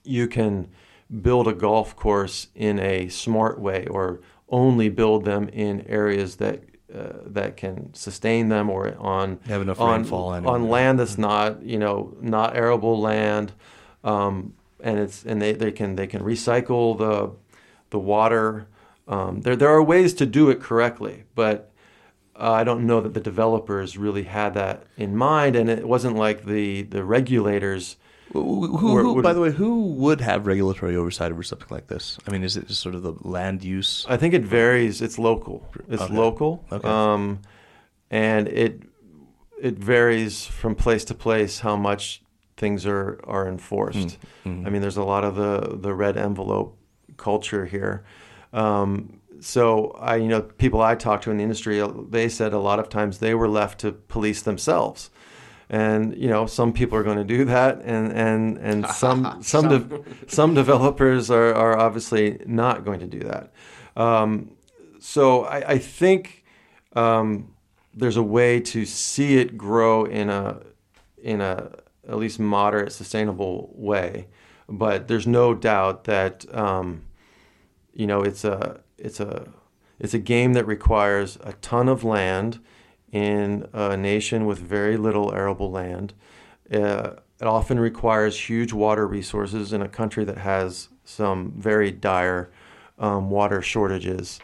[0.06, 0.70] you can
[1.22, 6.64] build a golf course in a smart way, or only build them in areas that
[6.96, 11.62] uh, that can sustain them, or on have enough on, rainfall on land that's not
[11.62, 13.52] you know not arable land,
[14.06, 17.36] um, and it's and they, they can they can recycle the
[17.90, 18.68] the water.
[19.06, 21.73] Um, there there are ways to do it correctly, but
[22.36, 26.16] uh, I don't know that the developers really had that in mind, and it wasn't
[26.16, 27.98] like the the regulators
[28.32, 32.18] Who, who, who- by the way, who would have regulatory oversight over something like this?
[32.28, 34.06] I mean, is it just sort of the land use?
[34.10, 35.02] I think it varies.
[35.02, 35.64] It's local.
[35.88, 36.14] It's Okay.
[36.16, 36.66] local.
[36.72, 36.88] Okay.
[36.88, 37.40] Um,
[38.10, 38.84] and it
[39.62, 42.22] it varies from place to place how much
[42.58, 44.18] things are are enforced.
[44.46, 44.66] Mm-hmm.
[44.66, 46.78] I mean, there's a lot of the the red envelope
[47.18, 48.04] culture here.
[48.52, 52.54] Um, so I, you know, people I talked to in the industry, uh, they said
[52.54, 55.10] a lot of times they were left to police themselves.
[55.70, 59.68] And you know, some people are going to do that, and and and some some
[59.68, 63.52] de- some developers are are obviously not going to do that.
[63.96, 64.56] Um,
[65.00, 66.44] so I, I think
[66.96, 67.54] um,
[67.94, 70.62] there's a way to see it grow in a
[71.22, 71.72] in a
[72.08, 74.28] at least moderate, sustainable way.
[74.70, 77.04] But there's no doubt that um,
[77.94, 79.48] you know it's a it's a
[80.00, 82.60] it's a game that requires a ton of land
[83.12, 86.14] in a nation with very little arable land.
[86.72, 92.52] Uh, it often requires huge water resources in a country that has some very dire
[92.98, 94.40] um, water shortages.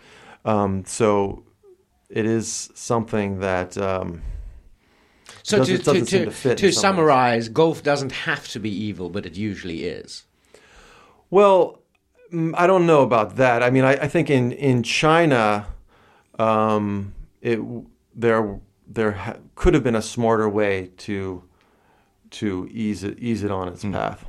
[0.45, 1.43] Um, so
[2.09, 4.21] it is something that um,
[5.43, 6.79] So to, to, to, to some ways.
[6.79, 10.25] summarize, golf doesn't have to be evil, but it usually is.
[11.29, 11.78] Well,
[12.31, 13.63] I don't know about that.
[13.63, 15.65] I mean, I, I think in in China,
[16.37, 17.59] um, it
[18.15, 21.43] there there ha- could have been a smarter way to
[22.31, 24.25] to ease it ease it on its path.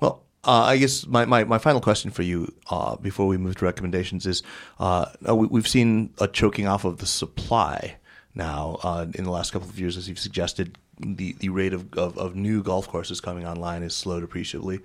[0.00, 3.56] Well, uh, I guess my, my, my final question for you uh, before we move
[3.56, 4.42] to recommendations is
[4.78, 7.96] uh, we, we've seen a choking off of the supply
[8.34, 10.78] now uh, in the last couple of years, as you've suggested.
[10.98, 14.80] The, the rate of, of, of new golf courses coming online is slowed appreciably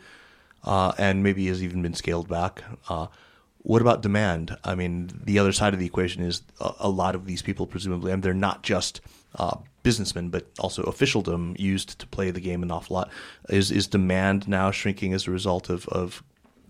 [0.66, 2.64] uh, and maybe has even been scaled back.
[2.90, 3.08] Uh,
[3.60, 4.58] what about demand?
[4.64, 7.66] I mean, the other side of the equation is a, a lot of these people,
[7.66, 9.02] presumably, and they're not just
[9.36, 13.10] uh, businessmen, but also officialdom used to play the game an awful lot.
[13.50, 16.24] Is is demand now shrinking as a result of, of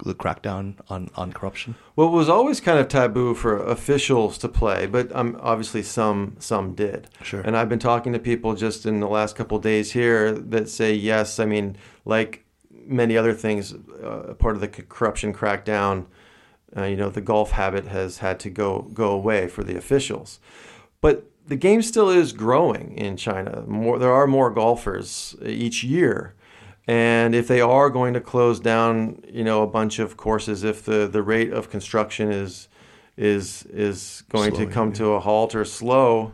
[0.03, 1.75] the crackdown on, on corruption?
[1.95, 6.37] Well, it was always kind of taboo for officials to play, but um, obviously some
[6.39, 7.09] some did.
[7.21, 7.41] Sure.
[7.41, 10.69] And I've been talking to people just in the last couple of days here that
[10.69, 11.39] say yes.
[11.39, 12.44] I mean, like
[12.85, 16.05] many other things, uh, part of the corruption crackdown,
[16.75, 20.39] uh, you know, the golf habit has had to go go away for the officials,
[21.01, 23.63] but the game still is growing in China.
[23.67, 26.33] More, there are more golfers each year.
[26.87, 30.83] And if they are going to close down, you know, a bunch of courses, if
[30.83, 32.67] the, the rate of construction is
[33.17, 36.33] is is going to come to a halt or slow,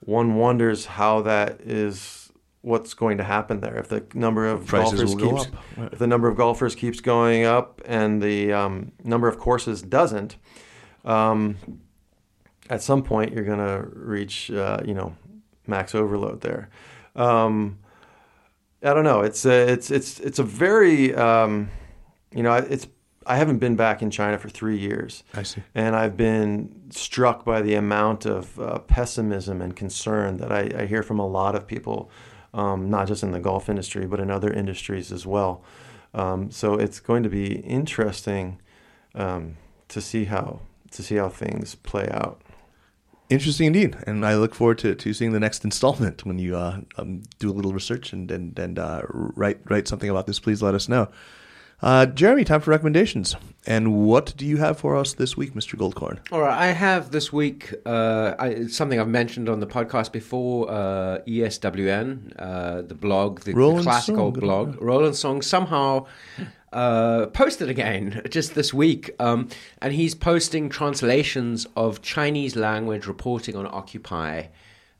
[0.00, 2.21] one wonders how that is
[2.62, 3.76] what's going to happen there.
[3.76, 5.92] If the number of Prices golfers will go keeps up.
[5.92, 10.36] If the number of golfers keeps going up and the um, number of courses doesn't,
[11.04, 11.56] um,
[12.70, 15.14] at some point you're going to reach uh, you know
[15.66, 16.70] max overload there.
[17.16, 17.78] Um,
[18.82, 19.20] I don't know.
[19.20, 21.68] It's a, it's it's it's a very um,
[22.34, 22.86] you know it's
[23.26, 25.62] I haven't been back in China for three years, I see.
[25.74, 30.86] and I've been struck by the amount of uh, pessimism and concern that I, I
[30.86, 32.10] hear from a lot of people,
[32.54, 35.62] um, not just in the golf industry but in other industries as well.
[36.14, 38.60] Um, so it's going to be interesting
[39.14, 39.56] um,
[39.88, 40.60] to see how
[40.90, 42.40] to see how things play out.
[43.30, 46.80] Interesting indeed, and I look forward to, to seeing the next installment when you uh,
[46.98, 50.38] um, do a little research and and and uh, write write something about this.
[50.38, 51.08] Please let us know.
[51.82, 53.34] Uh, Jeremy, time for recommendations.
[53.66, 55.76] And what do you have for us this week, Mr.
[55.76, 56.18] Goldkorn?
[56.30, 60.70] All right, I have this week uh, I, something I've mentioned on the podcast before.
[60.70, 64.82] Uh, ESWN, uh, the blog, the, the classical Soong, blog.
[64.82, 66.06] Roland Soong somehow
[66.72, 69.48] uh, posted again just this week, um,
[69.80, 74.44] and he's posting translations of Chinese language reporting on Occupy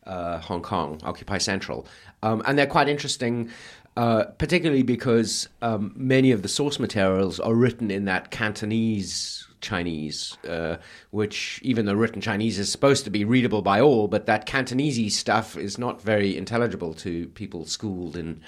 [0.07, 1.87] uh, Hong Kong, Occupy Central,
[2.23, 3.51] um, and they're quite interesting.
[3.95, 10.37] Uh, particularly because um, many of the source materials are written in that Cantonese Chinese,
[10.49, 10.77] uh,
[11.11, 15.17] which even though written Chinese is supposed to be readable by all, but that Cantonese
[15.17, 18.41] stuff is not very intelligible to people schooled in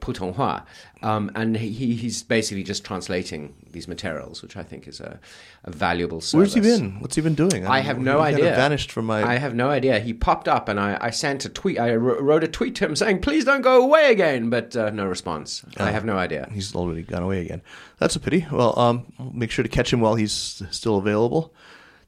[0.00, 0.64] Putonghua.
[1.02, 5.20] Um, and he, he's basically just translating these materials, which I think is a,
[5.64, 6.54] a valuable service.
[6.54, 7.00] Where's he been?
[7.00, 7.66] What's he been doing?
[7.66, 8.56] I have no he kinda idea.
[8.56, 9.22] vanished from my.
[9.22, 10.00] I have no idea.
[10.00, 11.78] He popped up, and I, I sent a tweet.
[11.78, 15.06] I wrote a tweet to him saying, "Please don't go away again," but uh, no
[15.06, 15.64] response.
[15.76, 16.48] I have no idea.
[16.52, 17.62] He's already gone away again.
[17.98, 18.46] That's a pity.
[18.50, 21.54] Well, um, make sure to catch him while he's still available.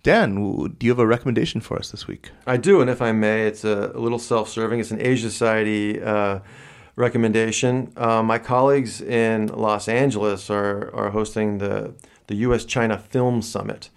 [0.03, 0.34] Dan,
[0.78, 2.30] do you have a recommendation for us this week?
[2.47, 4.80] I do, and if I may, it's a, a little self-serving.
[4.80, 6.41] It's an Asia Society uh,
[7.01, 7.92] recommendation.
[7.96, 11.94] Uh, my colleagues in Los Angeles are are hosting the
[12.28, 12.64] the U.S.
[12.64, 13.90] China Film Summit,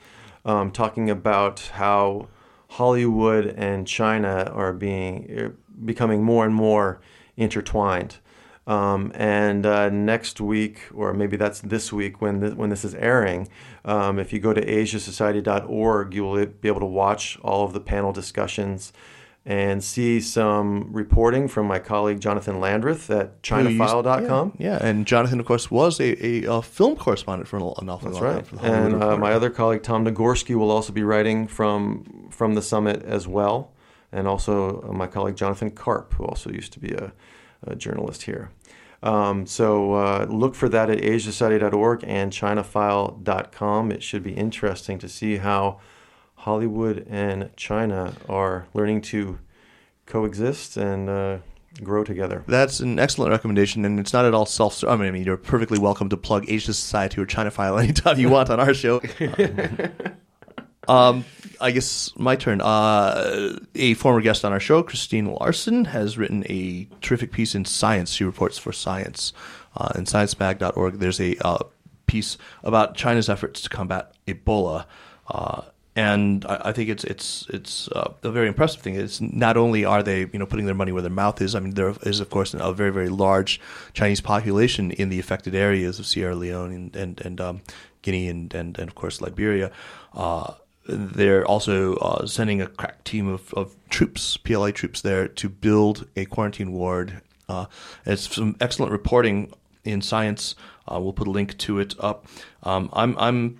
[0.45, 2.27] um, talking about how
[2.69, 7.01] Hollywood and China are being are becoming more and more
[7.37, 8.17] intertwined.
[8.65, 12.95] Um, and uh, next week, or maybe that's this week when this, when this is
[12.95, 13.49] airing,
[13.83, 17.81] um, if you go to asiasociety.org, you will be able to watch all of the
[17.81, 18.93] panel discussions
[19.45, 24.53] and see some reporting from my colleague Jonathan Landreth at ChinaFile.com.
[24.57, 28.09] Yeah, yeah, and Jonathan, of course, was a, a, a film correspondent for an awful
[28.09, 28.45] That's long right.
[28.45, 28.59] time.
[28.61, 33.03] And uh, my other colleague Tom Nagorski will also be writing from from the summit
[33.03, 33.73] as well,
[34.11, 37.11] and also uh, my colleague Jonathan Karp, who also used to be a,
[37.67, 38.49] a journalist here.
[39.03, 43.91] Um, so uh, look for that at asiasociety.org and ChinaFile.com.
[43.91, 45.81] It should be interesting to see how
[46.43, 49.39] Hollywood and China are learning to
[50.05, 51.37] coexist and uh,
[51.81, 52.43] grow together.
[52.47, 54.83] That's an excellent recommendation, and it's not at all self.
[54.83, 58.19] I mean, I mean, you're perfectly welcome to plug Asia Society or China File anytime
[58.19, 59.01] you want on our show.
[60.89, 61.23] um,
[61.61, 62.59] I guess my turn.
[62.59, 67.63] Uh, a former guest on our show, Christine Larson, has written a terrific piece in
[67.63, 68.11] Science.
[68.11, 69.31] She reports for Science
[69.77, 70.99] uh, in sciencemag.org.
[70.99, 71.63] There's a uh,
[72.05, 74.87] piece about China's efforts to combat Ebola.
[75.25, 75.61] Uh,
[75.95, 78.95] and I, I, think it's it's it's uh, a very impressive thing.
[78.95, 81.53] It's not only are they you know putting their money where their mouth is.
[81.55, 83.61] I mean, there is of course a very very large
[83.93, 87.61] Chinese population in the affected areas of Sierra Leone and and, and um,
[88.01, 89.71] Guinea and, and and of course Liberia.
[90.13, 90.53] Uh,
[90.85, 96.07] they're also uh, sending a crack team of, of troops, PLA troops, there to build
[96.17, 97.21] a quarantine ward.
[97.47, 97.67] Uh,
[98.05, 99.53] it's some excellent reporting
[99.85, 100.55] in Science.
[100.91, 102.25] Uh, we'll put a link to it up.
[102.63, 103.59] Um, I'm I'm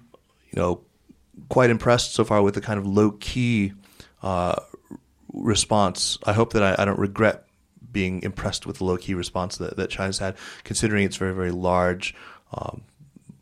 [0.52, 0.82] you know
[1.50, 3.74] quite impressed so far with the kind of low key
[4.22, 4.56] uh,
[5.34, 6.18] response.
[6.26, 7.46] I hope that I, I, don't regret
[7.92, 11.52] being impressed with the low key response that, that China's had, considering its very, very
[11.52, 12.16] large
[12.54, 12.84] um,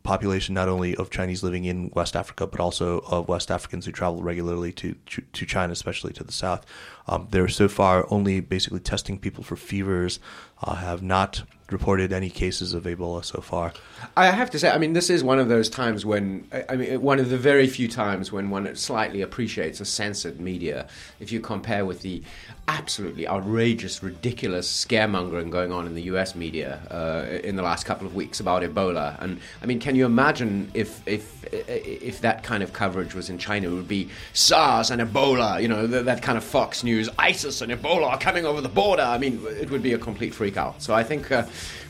[0.02, 3.92] population, not only of Chinese living in West Africa, but also of West Africans who
[3.92, 4.94] travel regularly to,
[5.32, 6.66] to, China, especially to the south.
[7.06, 10.18] Um, they're so far only basically testing people for fevers,
[10.62, 11.42] uh, have not
[11.72, 13.72] reported any cases of Ebola so far.
[14.16, 17.00] I have to say, I mean, this is one of those times when, I mean,
[17.00, 20.86] one of the very few times when one slightly appreciates a censored media.
[21.18, 22.22] If you compare with the
[22.68, 26.34] absolutely outrageous, ridiculous scaremongering going on in the U.S.
[26.34, 30.04] media uh, in the last couple of weeks about Ebola, and I mean, can you
[30.04, 33.68] imagine if if if that kind of coverage was in China?
[33.68, 37.60] It would be SARS and Ebola, you know, that, that kind of Fox News, ISIS
[37.60, 39.02] and Ebola are coming over the border.
[39.02, 40.82] I mean, it would be a complete freak out.
[40.82, 41.30] So I think.
[41.30, 41.44] Uh,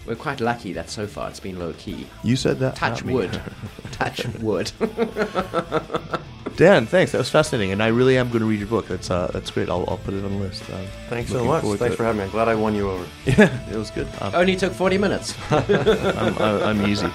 [0.07, 2.07] we're quite lucky that so far it's been low key.
[2.25, 2.77] You said that.
[2.77, 3.41] Touch wood.
[3.93, 4.73] Touch wood.
[6.57, 7.13] Dan, thanks.
[7.13, 8.89] That was fascinating, and I really am going to read your book.
[8.89, 9.71] That's uh, that's great.
[9.71, 10.69] I'll, I'll put it on the list.
[10.69, 11.65] Uh, thanks so much.
[11.79, 12.25] Thanks for having me.
[12.25, 13.07] I'm glad I won you over.
[13.25, 14.09] Yeah, it was good.
[14.21, 15.35] Um, Only took 40 minutes.
[15.51, 17.09] I'm, I'm, easy.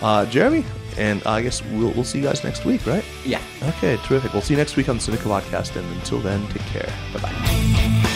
[0.00, 0.64] Uh, Jeremy,
[0.96, 3.04] and I guess we'll, we'll see you guys next week, right?
[3.24, 3.42] Yeah.
[3.62, 4.32] Okay, terrific.
[4.32, 6.92] We'll see you next week on the Sinica Podcast, and until then, take care.
[7.14, 8.14] Bye bye.